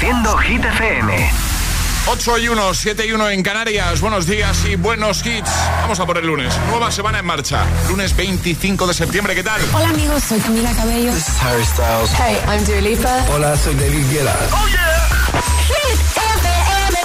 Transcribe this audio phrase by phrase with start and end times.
[0.00, 1.30] Reproduciendo Hit FM.
[2.06, 4.00] 8 y 1, 7 y 1 en Canarias.
[4.00, 5.50] Buenos días y buenos hits.
[5.82, 6.54] Vamos a por el lunes.
[6.70, 7.66] Nueva semana en marcha.
[7.86, 9.34] Lunes 25 de septiembre.
[9.34, 9.60] ¿Qué tal?
[9.74, 11.12] Hola amigos, soy Camila Cabello.
[11.12, 12.10] This is Harry Styles.
[12.14, 13.26] Hey, I'm Dua Lipa.
[13.30, 14.34] Hola, soy David Guetta.
[14.52, 15.06] ¡Oh, yeah!
[15.68, 16.98] Hit FM.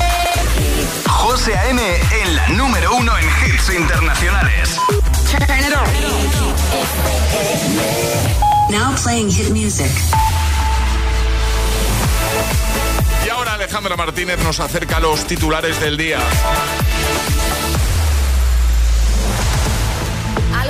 [1.09, 1.81] José A.M.
[2.23, 4.79] en la número uno en hits internacionales.
[5.29, 5.85] Turn it on.
[8.71, 9.91] Now playing hit music.
[13.25, 16.19] Y ahora Alejandra Martínez nos acerca a los titulares del día.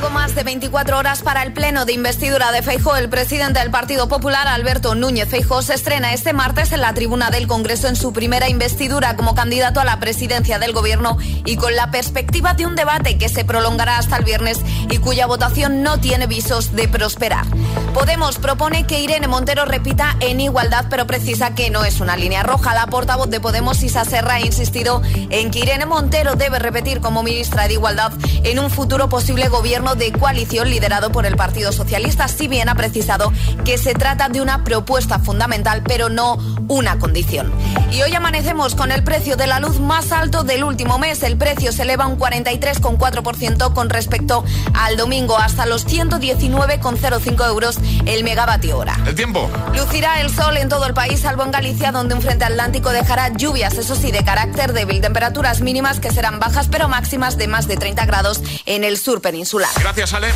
[0.06, 2.96] Algo más de 24 horas para el pleno de investidura de Feijóo.
[2.96, 7.32] El presidente del Partido Popular, Alberto Núñez Feijóo, se estrena este martes en la tribuna
[7.32, 11.76] del Congreso en su primera investidura como candidato a la presidencia del gobierno y con
[11.76, 14.60] la perspectiva de un debate que se prolongará hasta el viernes
[14.92, 17.48] y cuya votación no tiene visos de prosperar.
[17.96, 22.44] Podemos propone que Irene Montero repita en igualdad, pero precisa que no es una línea
[22.44, 22.76] roja.
[22.76, 27.24] La portavoz de Podemos, Isa Serra, ha insistido en que Irene Montero debe repetir como
[27.24, 28.12] ministra de Igualdad
[28.44, 32.76] en un futuro posible gobierno de coalición liderado por el Partido Socialista, si bien ha
[32.76, 33.32] precisado
[33.64, 37.52] que se trata de una propuesta fundamental, pero no una condición.
[37.92, 41.24] Y hoy amanecemos con el precio de la luz más alto del último mes.
[41.24, 48.24] El precio se eleva un 43,4% con respecto al domingo, hasta los 119,05 euros el
[48.24, 49.00] megavatio hora.
[49.06, 49.50] El tiempo.
[49.76, 53.30] Lucirá el sol en todo el país, salvo en Galicia, donde un frente atlántico dejará
[53.30, 55.02] lluvias, eso sí, de carácter débil.
[55.02, 59.22] Temperaturas mínimas que serán bajas, pero máximas de más de 30 grados en el sur
[59.22, 59.70] peninsular.
[59.86, 60.30] Gracias, Ale.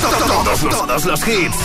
[0.00, 1.56] Todos los, todos los hits.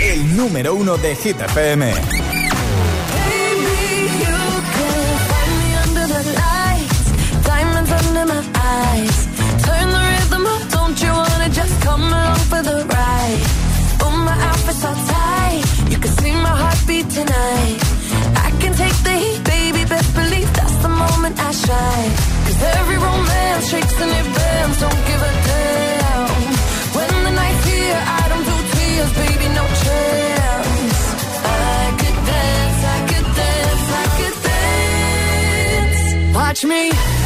[0.00, 2.31] El número uno de Hit FM.
[36.62, 36.92] Dance.
[36.92, 37.21] Watch me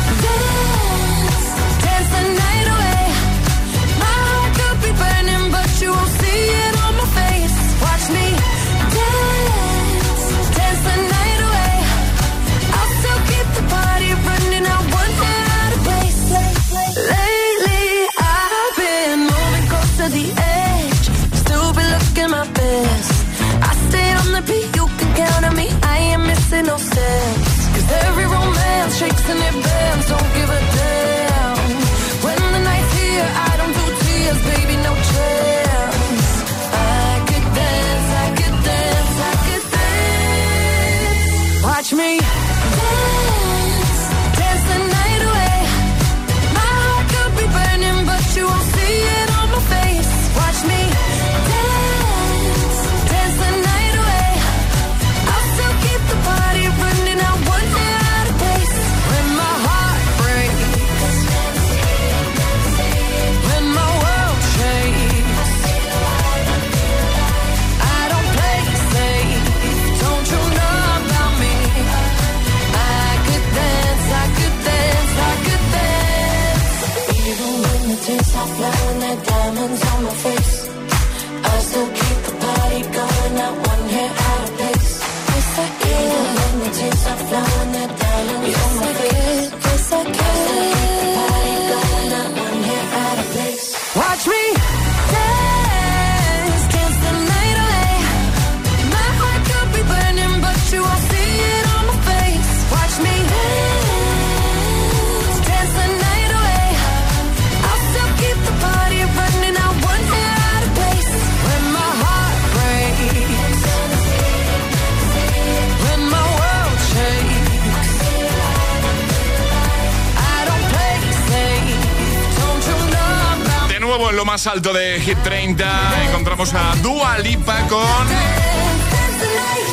[124.46, 128.06] más alto de Hit 30 encontramos a Dua Lipa con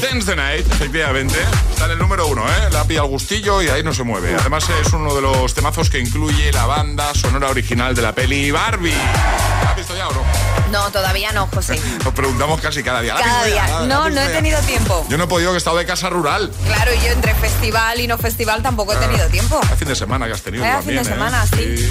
[0.01, 1.37] Dance the Night, efectivamente.
[1.71, 2.69] Está en el número uno, ¿eh?
[2.71, 4.35] La pilla al gustillo y ahí no se mueve.
[4.39, 8.51] Además es uno de los temazos que incluye la banda sonora original de la peli
[8.51, 8.91] Barbie.
[9.63, 10.23] ¿La has visto ya o no?
[10.71, 11.79] No, todavía no, José.
[12.03, 13.13] Nos preguntamos casi cada día.
[13.13, 13.65] ¿La has Cada visto ya?
[13.65, 13.73] día.
[13.75, 15.05] ¿La has No, no he tenido tiempo.
[15.09, 16.51] Yo no he podido que he estado de casa rural.
[16.65, 19.61] Claro, yo entre festival y no festival tampoco he tenido tiempo.
[19.71, 21.05] El fin de semana que has tenido también, fin de ¿eh?
[21.05, 21.89] semana, sí.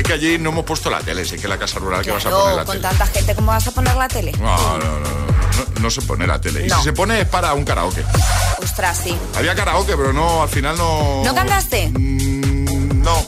[0.00, 2.24] Es que allí no hemos puesto la tele, sí que la casa rural que vas
[2.24, 2.88] a poner la con tele.
[2.88, 4.32] tanta gente, ¿cómo vas a poner la tele?
[4.40, 6.64] No, no, no, no, no, se pone la tele.
[6.64, 8.02] Y si se pone es para un karaoke.
[8.62, 9.14] Ostras, sí.
[9.36, 11.20] Había karaoke, pero no, al final no.
[11.22, 11.90] ¿No cantaste?
[11.90, 13.26] Mm, no.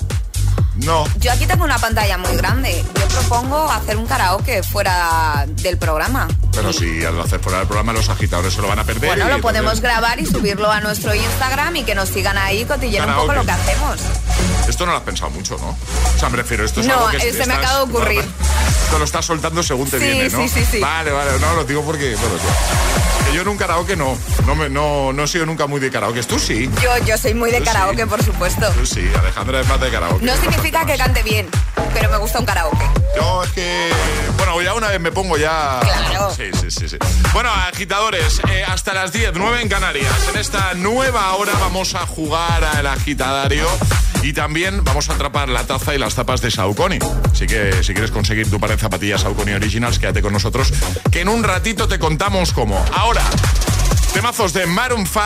[0.77, 1.05] No.
[1.19, 2.83] Yo aquí tengo una pantalla muy grande.
[2.99, 6.27] Yo propongo hacer un karaoke fuera del programa.
[6.53, 9.11] Pero si al hacer fuera del programa los agitadores se lo van a perder.
[9.11, 13.13] Bueno, lo podemos grabar y subirlo a nuestro Instagram y que nos sigan ahí cotillando
[13.13, 14.01] un poco lo que hacemos.
[14.69, 15.71] Esto no lo has pensado mucho, ¿no?
[15.71, 18.25] O sea, me refiero, esto es No, algo que eh, se me acaba de ocurrir.
[18.85, 20.39] Esto lo estás soltando según te Sí, viene, ¿no?
[20.43, 20.79] sí, sí, sí.
[20.81, 22.35] Vale, vale, no, lo digo porque, bueno,
[23.27, 25.91] que yo en un karaoke no, no, me, no, no he sido nunca muy de
[25.91, 26.23] karaoke.
[26.25, 28.09] Tú sí, Yo, yo soy muy de karaoke, sí.
[28.09, 28.69] por supuesto.
[28.73, 30.25] tú sí, Alejandra es más de karaoke.
[30.25, 31.49] No significa que cante bien,
[31.95, 32.85] pero me gusta un karaoke.
[33.17, 33.91] Yo es que,
[34.37, 35.81] bueno, ya una vez me pongo ya...
[35.81, 36.31] Claro.
[36.35, 36.97] Sí, sí, sí, sí.
[37.33, 40.13] Bueno, agitadores, eh, hasta las 10, 9 en Canarias.
[40.29, 43.67] En esta nueva hora vamos a jugar al agitadario
[44.23, 46.99] y también vamos a atrapar la taza y las tapas de Saucony.
[47.33, 50.73] Así que si quieres conseguir tu par de zapatillas Saucony Originals, quédate con nosotros,
[51.11, 52.83] que en un ratito te contamos cómo.
[52.95, 53.23] Ahora...
[54.13, 55.21] Temazos de Maroon 5,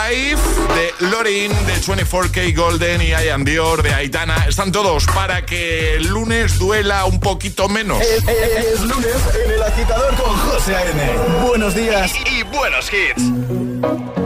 [0.76, 4.46] de Lorin, de 24K Golden y Ian Dior, de Aitana.
[4.48, 8.00] Están todos para que el lunes duela un poquito menos.
[8.00, 11.02] Es, es- es lunes en el agitador con José A.N.
[11.48, 12.12] Buenos días.
[12.30, 14.25] Y buenos hits.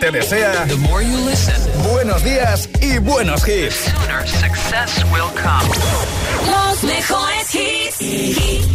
[0.00, 1.54] Te desea The more you listen,
[1.92, 3.86] buenos días y buenos hits.
[6.50, 8.00] Los mejores hits.
[8.02, 8.66] Y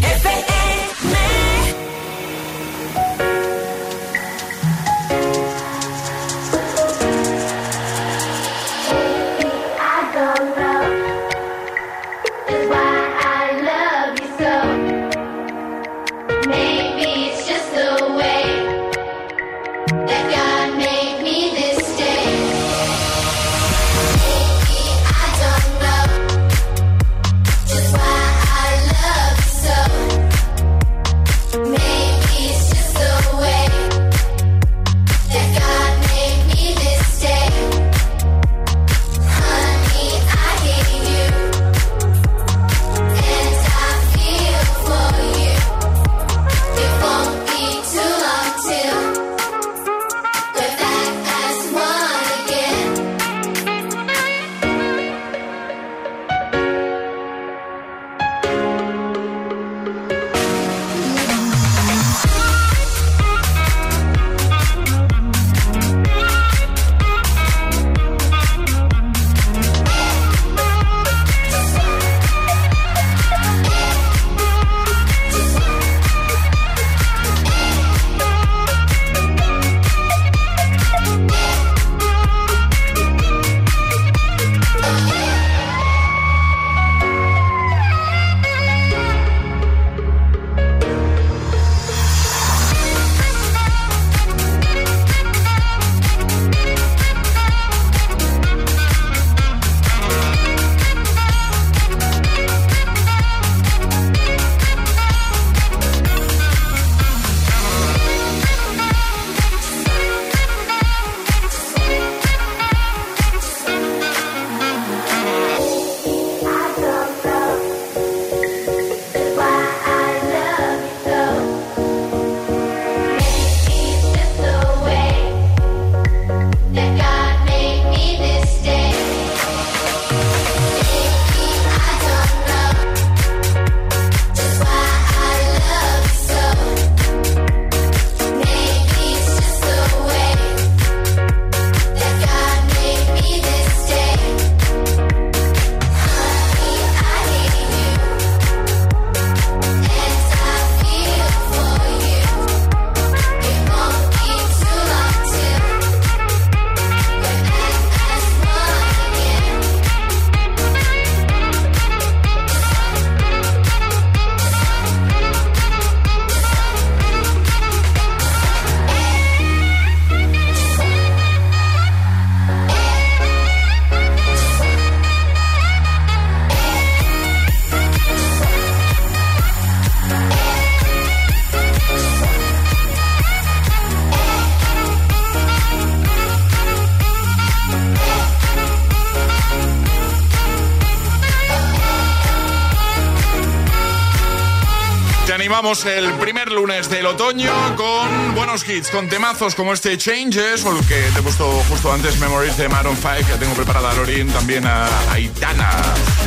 [195.73, 200.83] el primer lunes de otoño con buenos hits, con temazos como este Changes o el
[200.87, 204.29] que te he puesto justo antes, Memories de Maroon 5, que tengo preparada a Lorin,
[204.29, 205.69] también a Aitana.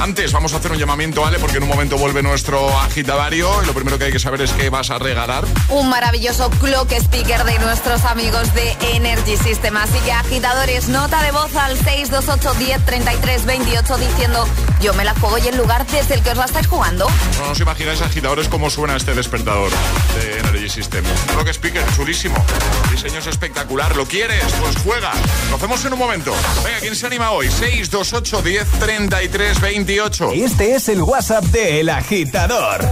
[0.00, 1.40] Antes vamos a hacer un llamamiento, ¿vale?
[1.40, 4.52] Porque en un momento vuelve nuestro agitadario y lo primero que hay que saber es
[4.52, 5.44] que vas a regalar.
[5.70, 9.76] Un maravilloso clock speaker de nuestros amigos de Energy System.
[9.76, 14.46] Así que agitadores, nota de voz al 628 10 33 28 diciendo
[14.80, 17.08] yo me la juego y el lugar desde el que os la estáis jugando.
[17.40, 19.72] No os imagináis agitadores cómo suena este despertador
[20.14, 21.02] de Energy System.
[21.34, 22.34] Rock speaker, chulísimo.
[22.90, 23.96] Diseño es espectacular.
[23.96, 24.44] ¿Lo quieres?
[24.60, 25.10] Pues juega.
[25.50, 26.34] Nos vemos en un momento.
[26.62, 27.46] Venga, ¿quién se anima hoy?
[27.48, 30.32] 628 10 33 28.
[30.34, 32.86] Este es el WhatsApp de El Agitador.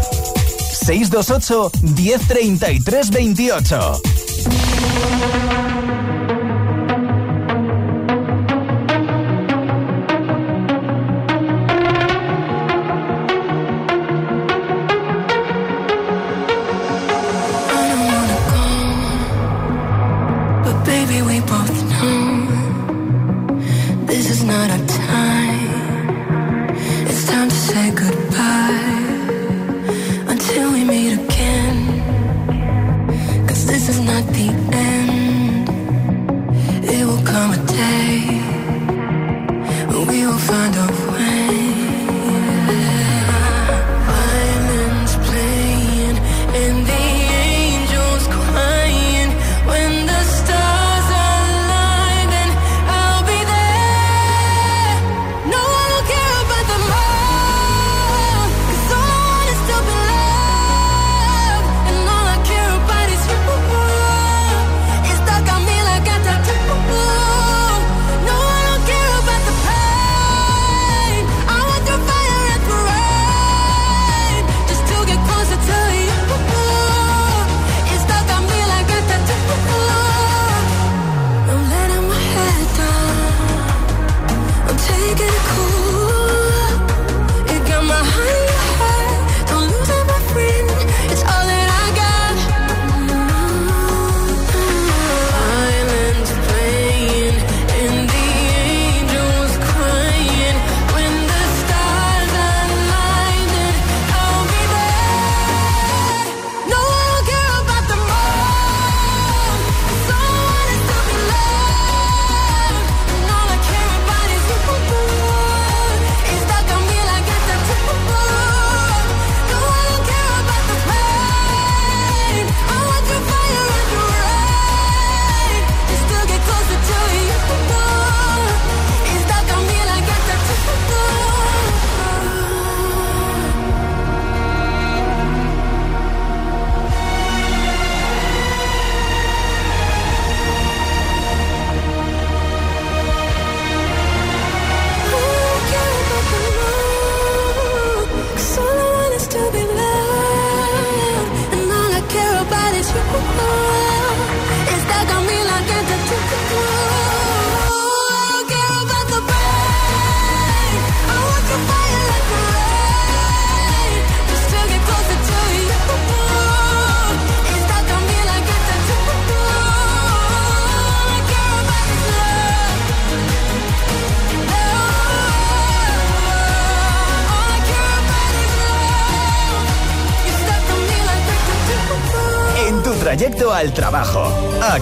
[0.86, 4.02] 628 10 33 28.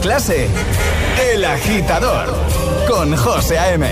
[0.02, 0.48] clase.
[1.32, 2.28] El agitador
[2.88, 3.91] con José A.M.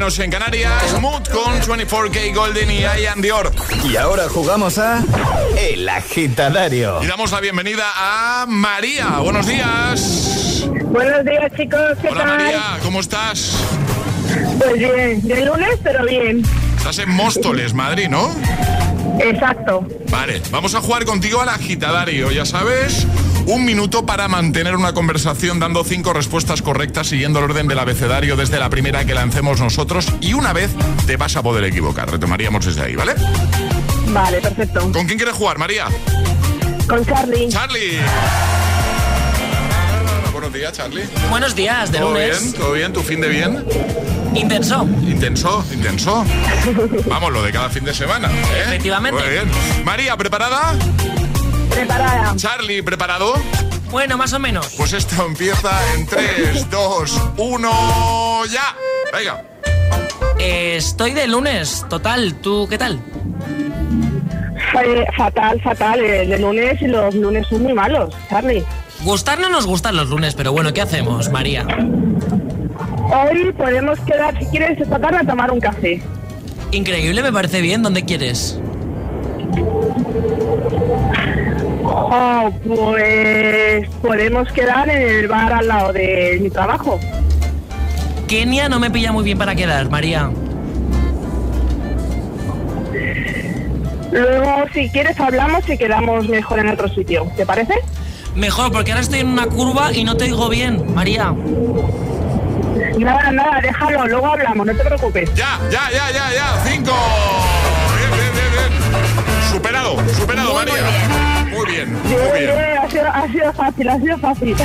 [0.00, 0.98] Menos en Canarias.
[0.98, 3.52] Mood con 24K Golden y Ian Dior.
[3.84, 5.04] Y ahora jugamos a
[5.58, 7.02] El Agitadario.
[7.02, 9.18] Y damos la bienvenida a María.
[9.18, 10.66] Buenos días.
[10.84, 11.98] Buenos días, chicos.
[12.00, 12.38] ¿Qué Hola tal?
[12.38, 13.58] María, ¿cómo estás?
[14.58, 16.44] Pues bien, de lunes, pero bien.
[16.78, 18.34] Estás en Móstoles, Madrid, ¿no?
[19.18, 19.86] Exacto.
[20.08, 23.06] Vale, vamos a jugar contigo al agitadario, ya sabes.
[23.50, 28.36] Un minuto para mantener una conversación dando cinco respuestas correctas siguiendo el orden del abecedario
[28.36, 30.70] desde la primera que lancemos nosotros y una vez
[31.04, 32.08] te vas a poder equivocar.
[32.08, 33.14] Retomaríamos desde ahí, ¿vale?
[34.12, 34.92] Vale, perfecto.
[34.92, 35.86] ¿Con quién quieres jugar, María?
[36.88, 37.48] Con Charlie.
[37.48, 37.98] Charlie.
[40.32, 41.02] Buenos días, Charlie.
[41.28, 42.40] Buenos días, de ¿Todo lunes.
[42.40, 42.52] bien?
[42.52, 42.92] ¿Todo bien?
[42.92, 43.64] ¿Tu fin de bien?
[44.32, 44.86] Intenso.
[45.08, 46.24] Intenso, intenso.
[47.08, 48.28] Vamos, lo de cada fin de semana.
[48.30, 48.62] ¿eh?
[48.66, 49.20] Efectivamente.
[49.20, 49.50] Muy bien.
[49.84, 50.76] María, ¿preparada?
[51.70, 52.34] Preparada.
[52.36, 53.34] Charlie, ¿preparado?
[53.90, 54.74] Bueno, más o menos.
[54.76, 58.76] Pues esto empieza en 3, 2, 1, ya.
[59.12, 59.42] Venga.
[60.38, 62.34] Eh, estoy de lunes, total.
[62.36, 63.00] ¿Tú qué tal?
[64.72, 66.00] Fue fatal, fatal.
[66.00, 68.64] eh, De lunes y los lunes son muy malos, Charlie.
[69.02, 71.66] Gustar no nos gustan los lunes, pero bueno, ¿qué hacemos, María?
[73.12, 76.00] Hoy podemos quedar, si quieres, esta tarde a tomar un café.
[76.70, 77.82] Increíble, me parece bien.
[77.82, 78.58] ¿Dónde quieres?
[81.92, 86.98] Oh, pues podemos quedar en el bar al lado de mi trabajo.
[88.28, 90.30] Kenia no me pilla muy bien para quedar, María.
[94.12, 97.30] Luego, si quieres, hablamos y quedamos mejor en otro sitio.
[97.36, 97.74] ¿Te parece?
[98.34, 101.34] Mejor, porque ahora estoy en una curva y no te oigo bien, María.
[102.98, 105.34] Nada, nada, déjalo, luego hablamos, no te preocupes.
[105.34, 106.62] Ya, ya, ya, ya, ya.
[106.64, 106.92] 5.
[107.96, 109.50] Bien, bien, bien, bien.
[109.50, 110.74] Superado, superado, María.
[110.74, 112.56] Muy bien, muy Bien, bien.
[112.56, 114.56] bien, ha sido, ha sido fácil, ha sido fácil.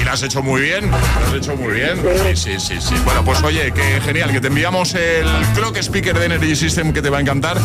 [0.00, 1.96] Y lo has hecho muy bien, lo has hecho muy bien.
[2.34, 2.94] Sí, sí, sí, sí.
[3.04, 7.02] Bueno, pues oye, que genial, que te enviamos el Clock Speaker de Energy System que
[7.02, 7.56] te va a encantar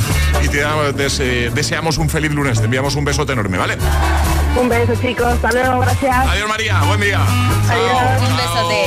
[0.44, 2.60] y te damos- dese- deseamos un feliz lunes.
[2.60, 3.78] Te enviamos un besote enorme, ¿vale?
[4.60, 5.26] Un beso, chicos.
[5.34, 6.16] Hasta luego, gracias.
[6.28, 6.82] Adiós, María.
[6.84, 7.20] Buen día.
[7.70, 8.30] Adiós.
[8.30, 8.84] Un besote.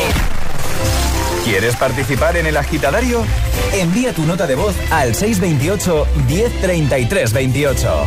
[1.44, 3.24] ¿Quieres participar en El Agitadario?
[3.72, 8.06] Envía tu nota de voz al 628 1033 28.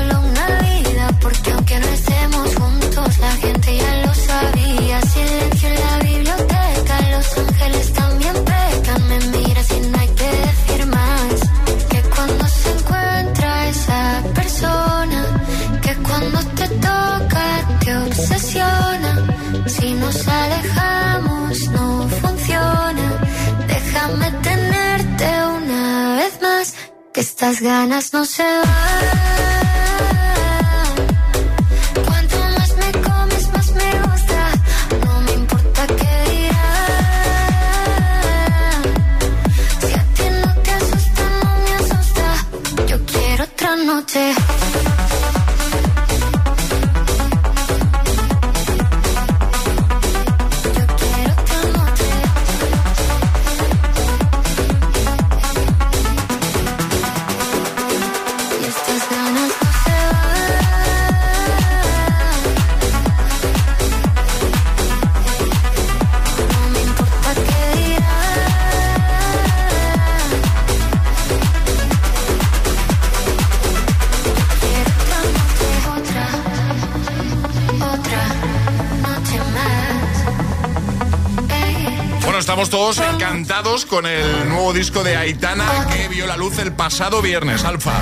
[83.91, 88.01] con el nuevo disco de Aitana que vio la luz el pasado viernes, Alfa.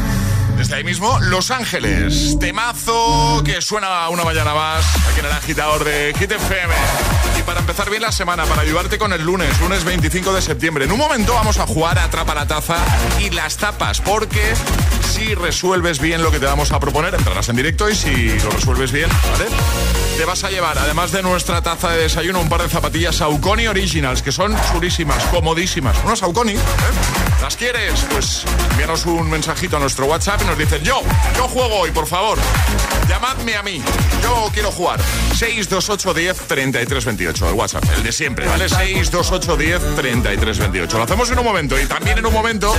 [0.56, 2.38] Desde ahí mismo, Los Ángeles.
[2.40, 6.32] Temazo que suena una mañana más aquí en el agitador de Hit.
[7.40, 10.86] Y para empezar bien la semana, para ayudarte con el lunes, lunes 25 de septiembre.
[10.86, 12.78] En un momento vamos a jugar a Atrapa la Taza
[13.20, 14.54] y las tapas, porque
[15.36, 18.92] resuelves bien lo que te vamos a proponer, entrarás en directo y si lo resuelves
[18.92, 19.46] bien, ¿vale?
[20.18, 23.68] Te vas a llevar, además de nuestra taza de desayuno, un par de zapatillas Saucony
[23.68, 25.98] Originals, que son chulísimas, comodísimas.
[26.04, 26.60] Unas Saucony, ¿eh?
[27.42, 28.06] ¿Las quieres?
[28.12, 31.02] Pues envíanos un mensajito a nuestro WhatsApp y nos dicen, yo,
[31.38, 32.38] yo juego hoy, por favor.
[33.10, 33.82] Llamadme a mí,
[34.22, 35.02] yo quiero jugar.
[35.36, 38.70] 628 10 33 28, el WhatsApp, el de siempre, ¿vale?
[38.70, 40.98] 628 10 33 28.
[40.98, 42.72] Lo hacemos en un momento y también en un momento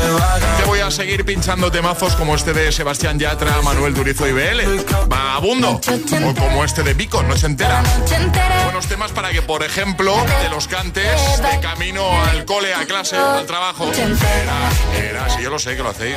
[0.56, 4.84] te voy a seguir pinchando temazos como este de Sebastián Yatra, Manuel Durizo y BL.
[5.08, 5.80] Vagabundo.
[5.80, 7.82] O como este de Vico, Noche entera.
[8.64, 13.16] Buenos temas para que, por ejemplo, te los cantes de camino al cole, a clase,
[13.16, 13.90] al trabajo.
[13.92, 16.16] Sí, yo lo sé que lo hacéis.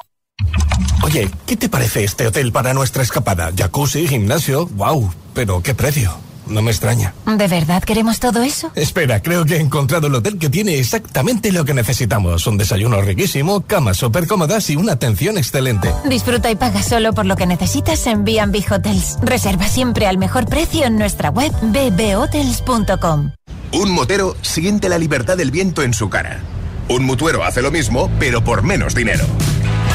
[1.03, 3.51] Oye, ¿qué te parece este hotel para nuestra escapada?
[3.55, 6.15] Jacuzzi, gimnasio, wow, pero ¿qué precio?
[6.47, 7.13] No me extraña.
[7.25, 8.71] ¿De verdad queremos todo eso?
[8.75, 12.45] Espera, creo que he encontrado el hotel que tiene exactamente lo que necesitamos.
[12.45, 15.93] Un desayuno riquísimo, camas súper cómodas y una atención excelente.
[16.07, 19.17] Disfruta y paga solo por lo que necesitas en B&B Hotels.
[19.21, 23.31] Reserva siempre al mejor precio en nuestra web bbhotels.com.
[23.71, 26.41] Un motero siente la libertad del viento en su cara.
[26.89, 29.25] Un mutuero hace lo mismo, pero por menos dinero.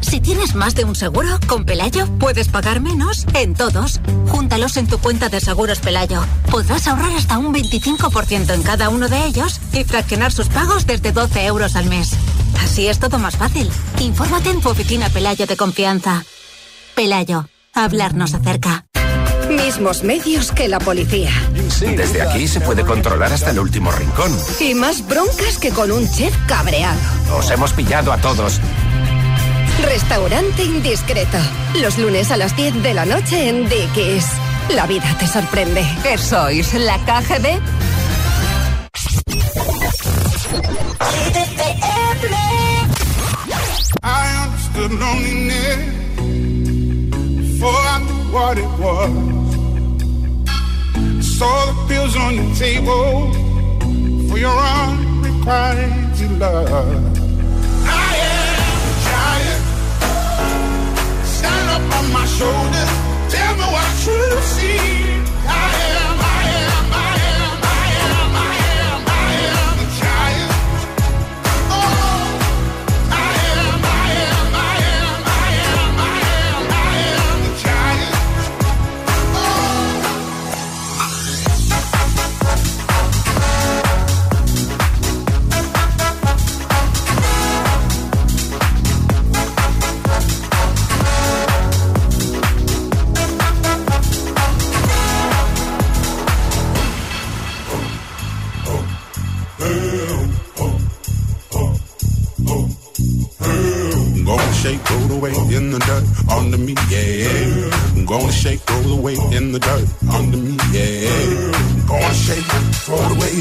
[0.00, 4.00] Si tienes más de un seguro, con Pelayo puedes pagar menos en todos.
[4.28, 6.24] Júntalos en tu cuenta de seguros Pelayo.
[6.50, 11.12] Podrás ahorrar hasta un 25% en cada uno de ellos y fraccionar sus pagos desde
[11.12, 12.12] 12 euros al mes.
[12.62, 13.70] Así es todo más fácil.
[14.00, 16.24] Infórmate en tu oficina Pelayo de confianza.
[16.94, 18.84] Pelayo, hablarnos acerca.
[19.48, 21.30] Mismos medios que la policía.
[21.80, 24.36] Desde aquí se puede controlar hasta el último rincón.
[24.60, 26.98] Y más broncas que con un chef cabreado.
[27.34, 28.60] Os hemos pillado a todos.
[29.82, 31.38] Restaurante Indiscreto.
[31.80, 34.26] Los lunes a las 10 de la noche en Dickies.
[34.70, 35.84] La vida te sorprende.
[36.02, 36.74] ¿Qué sois?
[36.74, 37.60] ¿La KGB?
[44.02, 45.78] I understood loneliness
[47.36, 49.10] before I knew what it was.
[50.96, 53.32] I saw the pills on your table
[54.28, 57.18] for your unrequited love.
[57.84, 58.37] I am
[61.78, 62.90] up on my shoulders.
[63.32, 64.20] Tell me what you
[64.54, 64.78] see.
[65.46, 65.77] I
[104.58, 108.04] shake, roll away in the dirt under me, yeah.
[108.04, 111.54] Gonna shake, roll away in the dirt under me, yeah.
[111.86, 112.44] Gonna shake,
[112.82, 113.34] throw it away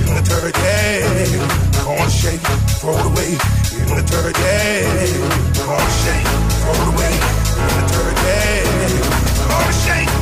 [0.00, 1.84] in the dirt, yeah.
[1.84, 2.40] Gonna shake,
[2.80, 3.30] throw it away
[3.80, 5.12] in the dirt, yeah.
[5.60, 6.26] Gonna shake,
[6.60, 7.14] throw it away
[7.60, 9.12] in the dirt, yeah.
[9.48, 10.21] Gonna shake,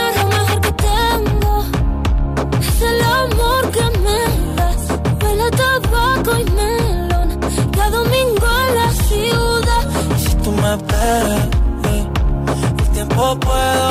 [5.51, 7.39] tabaco y melón.
[7.71, 9.83] Cada domingo en la ciudad.
[10.17, 11.47] Si tú me esperas,
[11.85, 12.07] eh,
[12.79, 13.90] el tiempo puedo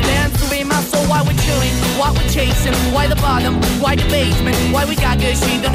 [0.91, 1.07] soul.
[1.07, 1.75] Why we chewing?
[1.95, 2.75] Why we chasing?
[2.91, 3.55] Why the bottom?
[3.79, 4.57] Why the basement?
[4.73, 5.71] Why we got good, she don't?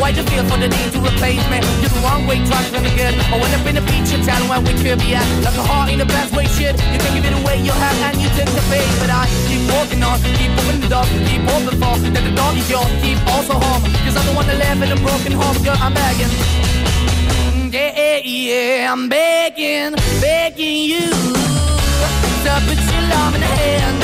[0.00, 1.58] Why the feel for the need to replace me?
[1.80, 3.14] You're the wrong way, trying to be good.
[3.32, 5.24] I went up in the feature town where we could be at.
[5.44, 6.76] Like a heart in the best way, shit.
[6.92, 8.88] You can give it away, you have, and you take the bait.
[9.00, 11.94] But I keep walking on, keep moving the dog, keep open for.
[12.12, 13.82] That the dog is yours, keep also home.
[14.04, 16.32] Cause I'm the one that live in a broken home, girl, I'm begging.
[17.72, 21.10] Yeah, yeah, yeah, I'm begging, begging you
[22.44, 24.03] to put your love in the hand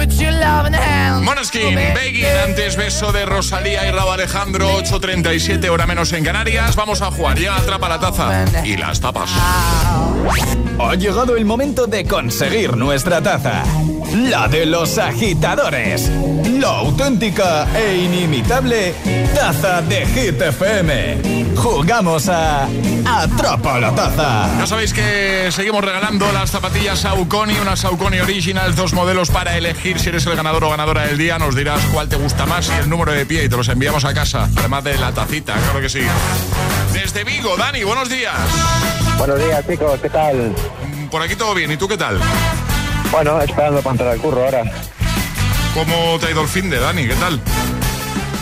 [0.00, 5.68] To put your loving hand Moneskin, Begging, antes beso de Rosalía y Raúl Alejandro, 8.37
[5.68, 6.74] hora menos en Canarias.
[6.74, 9.30] Vamos a jugar, ya atrapa la taza y las tapas.
[10.78, 13.62] Ha llegado el momento de conseguir nuestra taza.
[14.14, 16.10] La de los agitadores.
[16.58, 18.94] La auténtica e inimitable
[19.34, 21.54] taza de Hit FM.
[21.56, 22.68] Jugamos a
[23.06, 24.48] Atrapa la taza.
[24.58, 29.98] Ya sabéis que seguimos regalando las zapatillas Saucony, unas Saucony Originals, dos modelos para elegir
[30.00, 31.38] si eres el ganador o ganadora del día.
[31.38, 34.04] Nos dirás cuál te gusta más y el número de pie y te los enviamos
[34.04, 34.48] a casa.
[34.56, 36.00] Además de la tacita, claro que sí.
[36.92, 38.34] Desde Vigo, Dani, buenos días.
[39.18, 40.54] Buenos días, chicos, ¿qué tal?
[41.10, 42.18] Por aquí todo bien, ¿y tú qué tal?
[43.10, 44.62] Bueno, esperando para entrar al curro ahora.
[45.74, 47.06] ¿Cómo te ha ido el fin de Dani?
[47.06, 47.40] ¿Qué tal?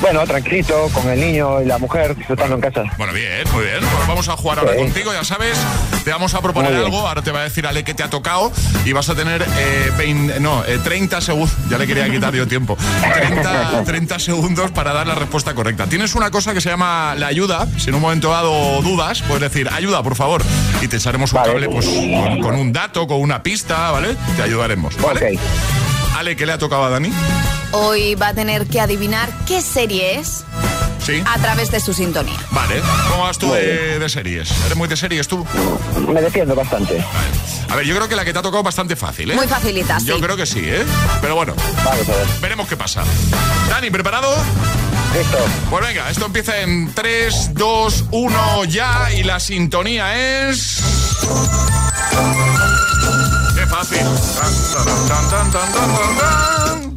[0.00, 2.84] Bueno, tranquilito, con el niño y la mujer disfrutando en casa.
[2.96, 3.80] Bueno, bien, muy bien.
[3.80, 4.78] Pues vamos a jugar ahora Sí.
[4.78, 5.58] contigo, ya sabes.
[6.04, 7.06] Te vamos a proponer algo.
[7.08, 8.52] Ahora te va a decir Ale que te ha tocado
[8.84, 11.50] y vas a tener eh, 20 no, eh, 30 segundos.
[11.68, 12.76] Ya le quería quitar yo tiempo.
[13.12, 15.86] 30, 30 segundos para dar la respuesta correcta.
[15.86, 17.66] Tienes una cosa que se llama la ayuda.
[17.76, 20.42] Si en un momento dado dudas, puedes decir ayuda, por favor.
[20.80, 24.14] Y te echaremos un cable pues, con, con un dato, con una pista, ¿vale?
[24.36, 24.96] Te ayudaremos.
[25.02, 25.38] ¿vale?
[26.18, 27.12] Ale, ¿qué le ha tocado a Dani?
[27.70, 30.42] Hoy va a tener que adivinar qué serie es
[31.06, 31.22] Sí.
[31.24, 32.36] a través de su sintonía.
[32.50, 32.82] Vale.
[33.08, 34.50] ¿Cómo vas tú de, de series?
[34.66, 35.46] ¿Eres muy de series tú?
[36.08, 37.02] Me defiendo bastante.
[37.70, 39.34] A ver, yo creo que la que te ha tocado bastante fácil, ¿eh?
[39.36, 40.20] Muy facilita, Yo sí.
[40.20, 40.84] creo que sí, ¿eh?
[41.20, 41.54] Pero bueno,
[41.84, 42.26] Vamos a ver.
[42.42, 43.04] veremos qué pasa.
[43.70, 44.34] Dani, ¿preparado?
[45.16, 45.38] Listo.
[45.70, 50.82] Pues venga, esto empieza en 3, 2, 1 ya y la sintonía es...
[53.68, 53.98] Fácil.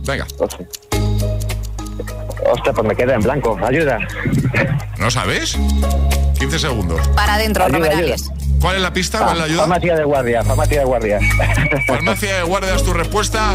[0.05, 0.25] Venga,
[2.51, 3.57] Hostia, pues me queda en blanco.
[3.63, 3.99] Ayuda.
[4.97, 5.57] ¿no sabes?
[6.39, 7.07] 15 segundos.
[7.09, 8.29] Para adentro, Romerales.
[8.59, 9.19] ¿Cuál es la pista?
[9.19, 9.59] ¿Cuál es la ayuda?
[9.61, 11.19] Farmacia de guardia, farmacia de guardia.
[11.87, 13.53] Farmacia de guardias, tu respuesta.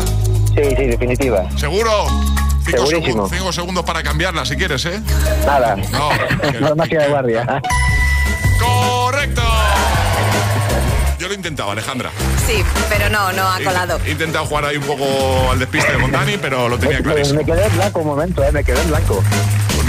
[0.55, 1.47] Sí, sí, definitiva.
[1.57, 1.91] ¿Seguro?
[2.65, 3.29] Cinco, Segurísimo.
[3.29, 5.01] segun- cinco segundos para cambiarla si quieres, ¿eh?
[5.45, 5.77] Nada.
[5.77, 6.11] No.
[6.67, 7.63] Farmacia de guardia.
[11.47, 12.11] Intentado, Alejandra.
[12.45, 14.01] Sí, pero no, no ha colado.
[14.05, 17.39] He intentado jugar ahí un poco al despiste con Dani, pero lo tenía Me, clarísimo.
[17.39, 19.23] me quedé en blanco un momento, eh, me quedé en blanco.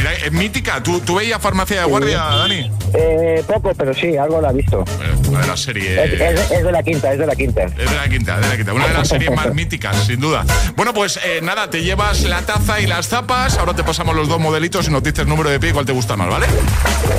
[0.09, 0.81] Mira, es mítica.
[0.83, 2.71] ¿Tú, tú veías farmacia de guardia, Dani?
[2.93, 4.83] Eh, poco, pero sí, algo la he visto.
[5.27, 5.97] Una de las series.
[5.97, 7.63] Es, es- es de la quinta, es de la quinta.
[7.63, 8.73] Es de la quinta, de la quinta.
[8.73, 10.45] Una de las series más míticas, sin duda.
[10.75, 13.57] Bueno, pues eh, nada, te llevas la taza y las zapas.
[13.57, 15.85] Ahora te pasamos los dos modelitos y nos dices el número de pie y cuál
[15.85, 16.47] te gusta más, ¿vale?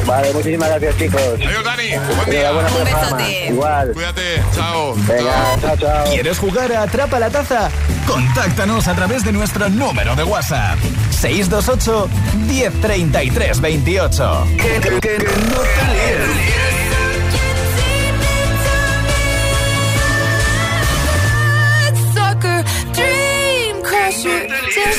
[0.07, 1.23] Vale, muchísimas gracias, chicos.
[1.35, 1.89] Adiós, Dani.
[2.17, 2.53] Buen día.
[2.53, 3.47] Un besote.
[3.49, 3.93] Igual.
[3.93, 4.43] Cuídate.
[4.55, 4.95] Chao.
[4.97, 6.05] Venga, chao, chao.
[6.11, 7.71] ¿Quieres jugar a Atrapa la Taza?
[8.07, 10.79] Contáctanos a través de nuestro número de WhatsApp.
[11.11, 12.09] 628
[12.47, 12.78] 1033
[13.61, 14.47] 28.
[14.57, 15.89] Que, que- que no te.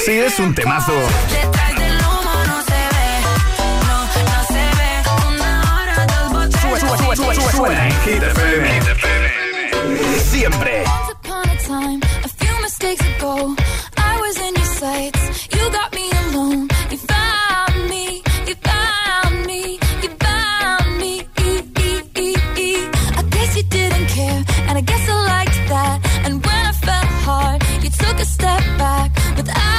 [0.06, 3.10] Si es un temazo, Detrás del humo no se ve,
[3.88, 3.98] no,
[4.30, 4.92] no se ve.
[5.28, 7.52] Una hora, dos botellas.
[7.52, 8.66] suena en Hit FM.
[10.32, 10.84] Siempre.
[10.84, 13.56] Once upon a time, a few mistakes ago,
[13.98, 15.48] I was in your sights.
[15.56, 15.99] You got me
[28.40, 29.79] step back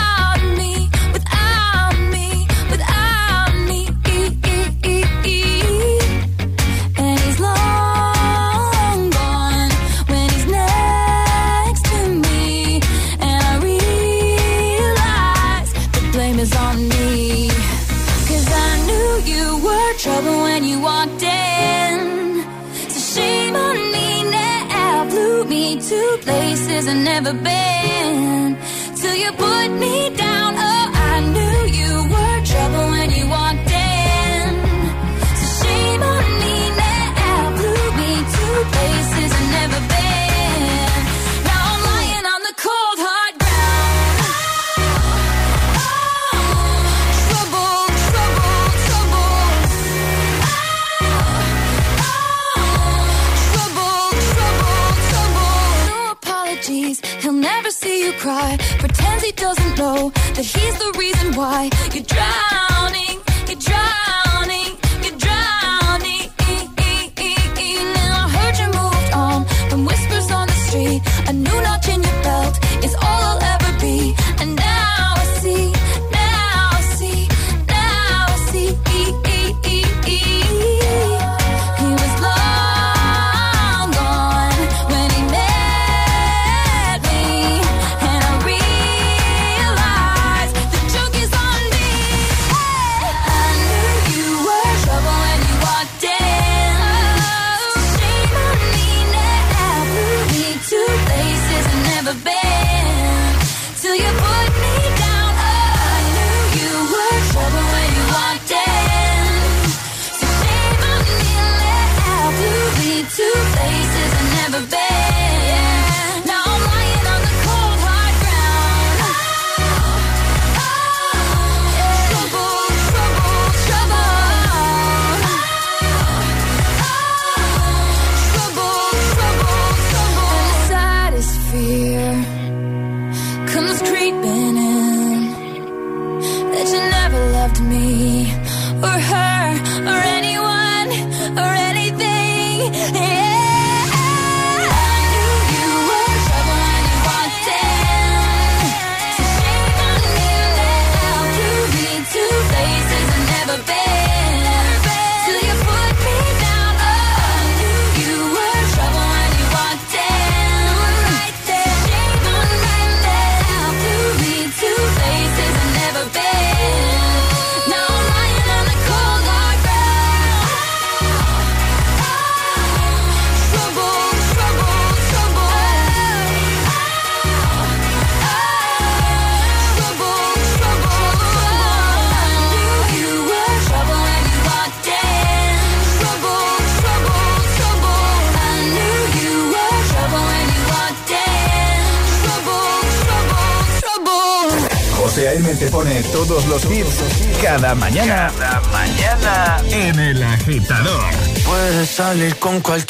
[202.51, 202.89] con cualquier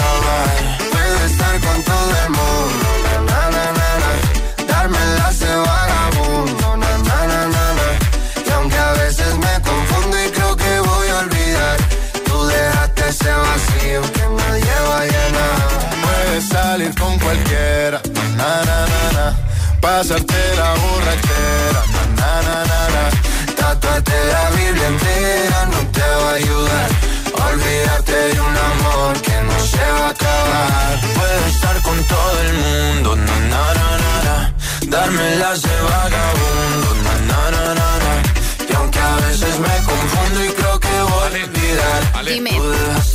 [34.91, 34.97] Na.
[34.97, 38.23] darme las de vagabundo, na, na, na, na, na.
[38.69, 42.11] y aunque a veces me confundo y creo que voy a olvidar.
[42.15, 42.51] Ale, Dime.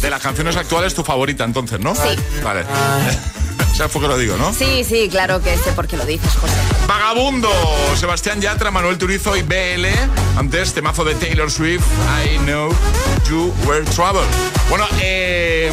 [0.01, 1.95] de las canciones actuales, tu favorita entonces, ¿no?
[1.95, 2.09] Sí.
[2.43, 2.63] Vale.
[3.73, 4.53] o sea, fue que lo digo, ¿no?
[4.53, 6.55] Sí, sí, claro que sé por qué lo dices, José.
[6.87, 7.51] Vagabundo,
[7.97, 9.87] Sebastián Yatra, Manuel Turizo y BL.
[10.39, 11.85] Antes, temazo de Taylor Swift,
[12.25, 12.71] I Know
[13.29, 14.23] You Were Trouble.
[14.69, 15.71] Bueno, eh,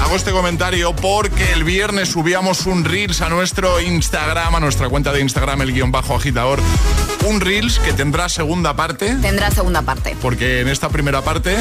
[0.00, 5.12] hago este comentario porque el viernes subíamos un Reels a nuestro Instagram, a nuestra cuenta
[5.12, 6.60] de Instagram, el guion bajo agitador.
[7.26, 9.14] Un Reels que tendrá segunda parte.
[9.16, 10.16] Tendrá segunda parte.
[10.22, 11.56] Porque en esta primera parte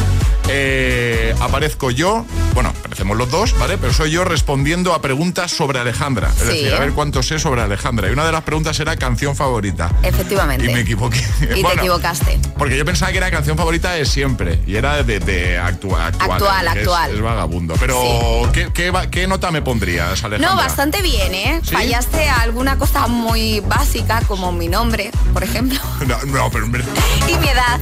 [0.48, 3.78] eh, aparezco yo, bueno, aparecemos los dos, ¿vale?
[3.78, 6.30] Pero soy yo respondiendo a preguntas sobre Alejandra.
[6.30, 6.48] Es Sí.
[6.48, 8.08] decir, a ver cuánto sé sobre Alejandra.
[8.08, 9.92] Y una de las preguntas era canción favorita.
[10.04, 10.66] Efectivamente.
[10.70, 11.18] Y me equivoqué.
[11.58, 12.40] Y te equivocaste.
[12.58, 14.60] Porque yo pensaba que era canción favorita de siempre.
[14.66, 16.32] Y era de, de actua- actual.
[16.32, 17.12] Actual, es- actual.
[17.16, 17.74] Es, vagabundo.
[17.80, 20.50] Pero, ¿qué, qué, qué nota me pondrías, Alejandra?
[20.50, 21.60] No, bastante bien, ¿eh?
[21.64, 21.74] ¿Sí?
[21.76, 25.47] Fallaste a alguna cosa muy básica, como mi nombre, por ejemplo,
[26.08, 26.84] No, no, pero hombre,
[27.28, 27.80] y mi edad.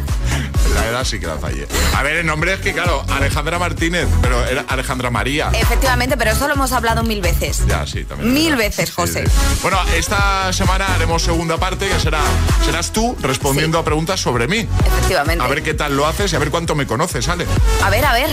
[0.74, 1.68] la edad sí que la fallé.
[1.96, 5.50] A ver, el nombre es que, claro, Alejandra Martínez, pero era Alejandra María.
[5.54, 7.64] Efectivamente, pero eso lo hemos hablado mil veces.
[7.68, 8.34] Ya, sí, también.
[8.34, 9.26] Mil veces, José.
[9.62, 12.22] Bueno, esta semana haremos segunda parte que será
[12.66, 14.68] serás tú respondiendo a preguntas sobre mí.
[14.88, 15.44] Efectivamente.
[15.44, 17.46] A ver qué tal lo haces y a ver cuánto me conoces, Ale.
[17.84, 18.30] A ver, a ver.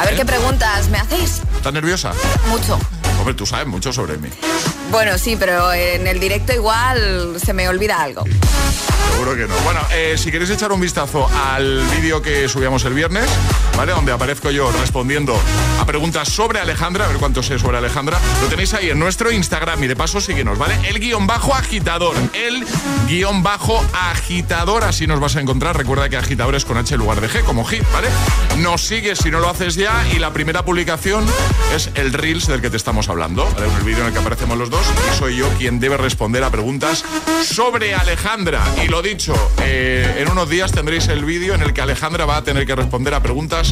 [0.00, 0.16] A ver ¿Eh?
[0.16, 1.40] qué preguntas me hacéis.
[1.56, 2.12] ¿Estás nerviosa?
[2.48, 2.78] Mucho.
[3.32, 4.28] Tú sabes mucho sobre mí.
[4.90, 8.24] Bueno, sí, pero en el directo igual se me olvida algo.
[9.14, 9.54] Seguro que no.
[9.60, 13.30] Bueno, eh, si queréis echar un vistazo al vídeo que subíamos el viernes,
[13.76, 13.92] ¿vale?
[13.92, 15.40] Donde aparezco yo respondiendo
[15.80, 19.30] a preguntas sobre Alejandra, a ver cuánto sé sobre Alejandra, lo tenéis ahí en nuestro
[19.30, 20.76] Instagram y de paso síguenos, ¿vale?
[20.88, 22.16] El guion bajo agitador.
[22.32, 22.66] El
[23.06, 25.76] guion bajo agitador, así nos vas a encontrar.
[25.76, 28.08] Recuerda que agitador es con H en lugar de G, como hit, ¿vale?
[28.58, 31.24] Nos sigues si no lo haces ya y la primera publicación
[31.72, 33.48] es el Reels del que te estamos hablando.
[33.58, 36.50] El vídeo en el que aparecemos los dos y soy yo quien debe responder a
[36.50, 37.04] preguntas
[37.44, 38.60] sobre Alejandra.
[38.84, 42.38] Y lo dicho, eh, en unos días tendréis el vídeo en el que Alejandra va
[42.38, 43.70] a tener que responder a preguntas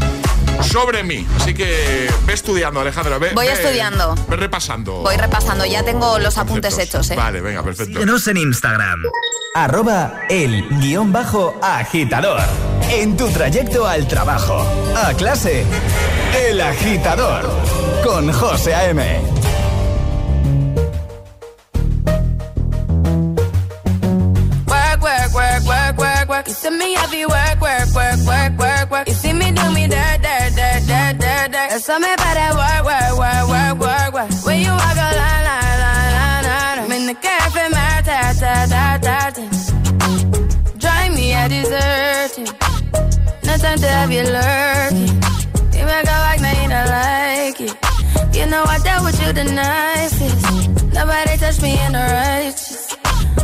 [0.70, 1.26] sobre mí.
[1.40, 3.18] Así que ve estudiando, Alejandra.
[3.18, 4.14] Ve, Voy ve- estudiando.
[4.28, 5.00] Ve repasando.
[5.02, 7.16] Voy repasando, ya tengo los apuntes hechos, ¿eh?
[7.16, 7.92] Vale, venga, perfecto.
[7.94, 9.02] Síguenos en Instagram.
[9.54, 12.40] Arroba el guion bajo agitador.
[12.90, 14.66] En tu trayecto al trabajo,
[14.96, 15.64] a clase,
[16.46, 17.48] el agitador.
[18.04, 19.31] Con José A.M.
[26.42, 26.48] work.
[26.48, 29.08] You see me heavy work, work, work, work, work, work.
[29.08, 31.90] You see me do me dirt, dirt, dirt, dirt, dirt, dirt.
[31.90, 34.46] All me about that work, work, work, work, work, work.
[34.46, 36.78] When you walk a line, line, line, line, line.
[36.84, 39.44] I'm in the cafe, my ta, ta, ta, ta, ta.
[40.78, 42.34] Drive me a dessert.
[43.44, 45.14] No time to have you lurking.
[45.76, 47.74] You make a like, now you don't like it.
[48.36, 50.92] You know I dealt with you the nicest.
[50.92, 52.71] Nobody touched me in the righteous.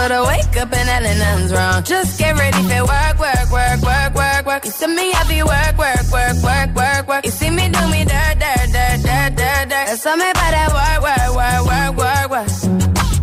[0.00, 1.82] but I wake up and I nothing's wrong.
[1.84, 4.64] Just get ready for work, work, work, work, work, work.
[4.64, 7.24] You see me, I be work, work, work, work, work, work.
[7.26, 9.86] You see me do me dirt, dirt, dirt, dirt, dirt, dirt.
[9.92, 12.48] That's all me about that work, work, work, work, work, work.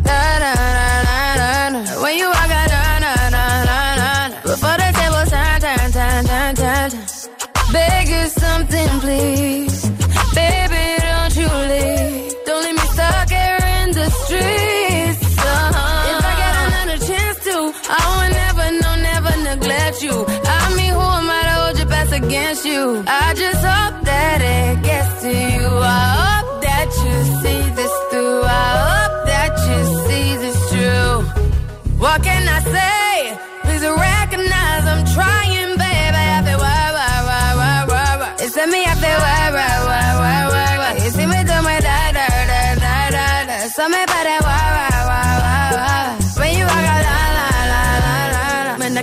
[0.05, 2.01] Da, da, da, da, da, da.
[2.03, 4.41] When you walk out, da, da, da, da, da.
[4.45, 7.73] Before the table turn, turn, turn, turn, turn, turn.
[7.73, 9.89] Beg you something, please.
[10.37, 10.66] Baby,
[22.27, 23.03] against you.
[23.07, 25.67] I just hope that it gets to you.
[25.99, 28.41] I hope that you see this through.
[28.43, 31.15] I hope that you see this true.
[32.03, 33.07] What can I say?
[33.63, 35.56] Please recognize I'm trying,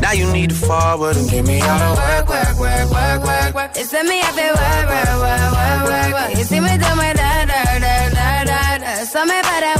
[0.00, 3.54] Now you need to forward and give me all the work, work, work, work, work,
[3.54, 3.70] work.
[3.76, 6.30] It's me, I feel work, work, work, work, work, work.
[6.38, 9.04] You see me da, da, da, da, da, da.
[9.04, 9.72] So me para.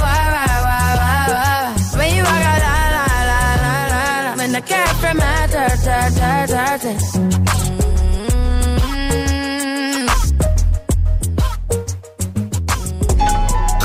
[1.97, 4.31] When you walk out, la, la, la, la, la, la.
[4.37, 6.91] When the cat from my ta, ta, ta, ta, ta.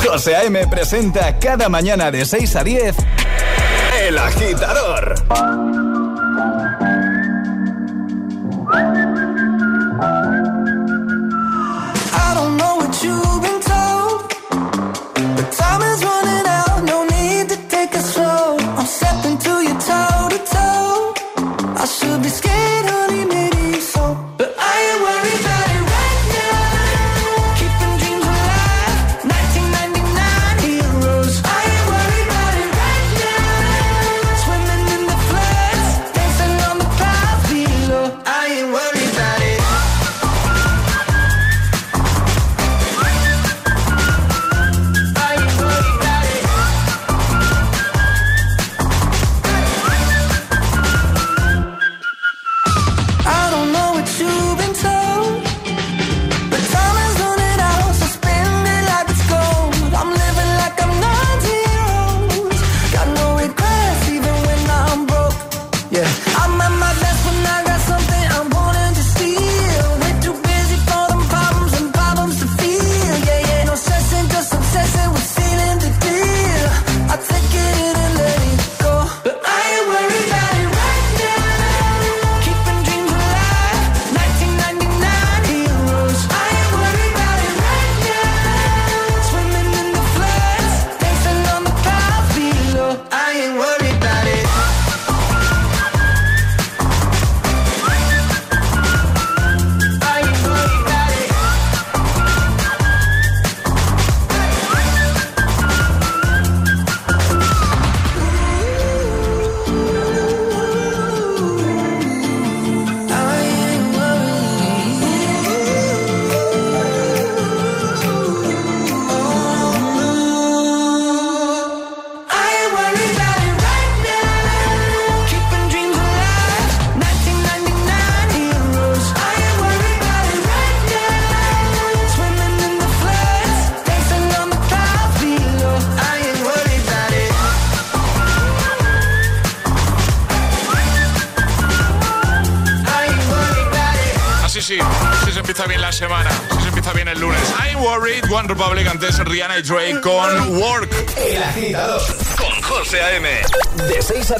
[0.04, 0.66] José A.M.
[0.68, 2.96] presenta cada mañana de 6 a 10
[4.00, 5.85] El Agitador.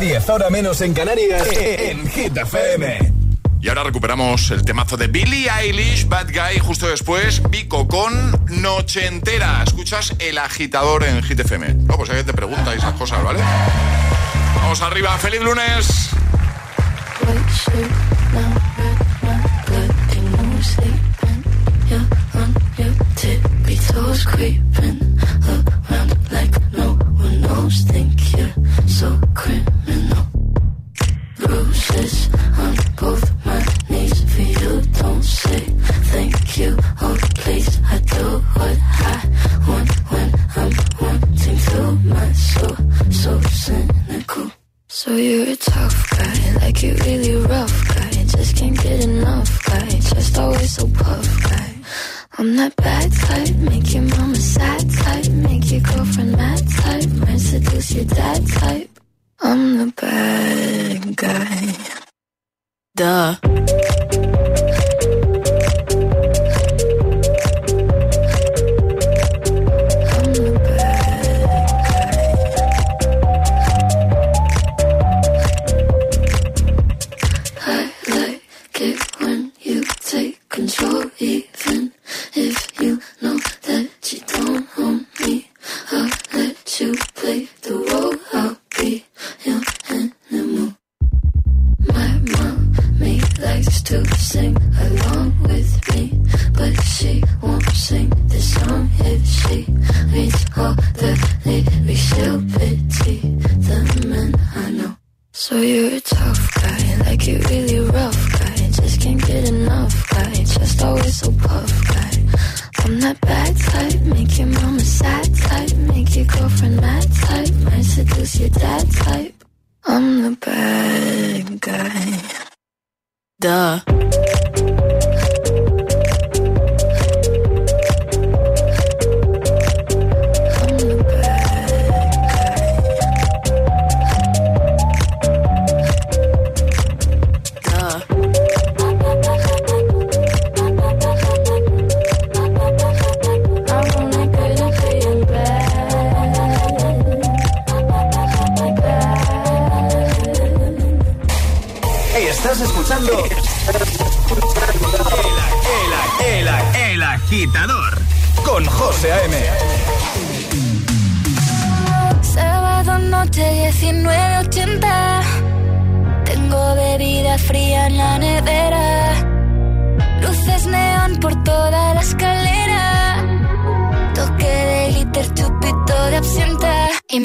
[0.07, 3.13] 10, ahora menos en Canarias, en Hit FM.
[3.61, 9.09] Y ahora recuperamos el temazo de Billie Eilish, Bad Guy, justo después, Vico con Noche
[9.09, 9.65] Entera.
[9.67, 11.75] Escuchas el agitador en Hit FM.
[11.87, 13.41] No, pues alguien te pregunta esas cosas, ¿vale?
[14.55, 16.11] Vamos arriba, feliz lunes.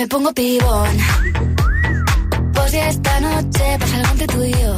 [0.02, 0.98] me pongo pibón.
[2.56, 4.76] Pues si esta noche pasa algo entre tú y yo.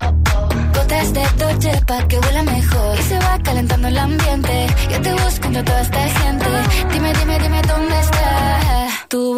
[0.00, 0.48] Oh, oh.
[0.74, 2.98] Gotas de toche pa' que huela mejor.
[2.98, 4.66] Y se va calentando el ambiente.
[4.90, 6.46] Yo te busco entre toda esta gente.
[6.92, 8.45] Dime, dime, dime dónde estás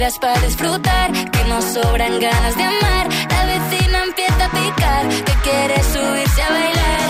[0.00, 3.06] para disfrutar, que nos sobran ganas de amar.
[3.28, 7.00] La vecina empieza a picar, que quiere subirse a bailar.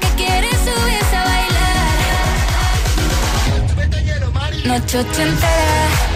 [0.00, 1.86] Que quiere subirse a bailar.
[4.64, 6.11] Noche entera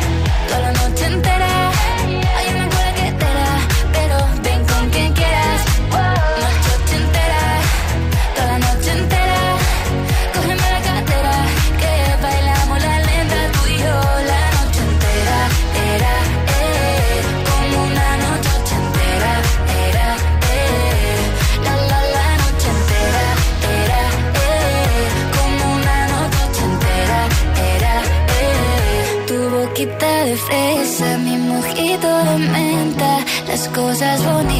[33.77, 34.55] goes as one